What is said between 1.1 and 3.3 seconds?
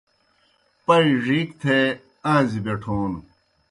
ڙِیک تھے آݩزی بیٹھون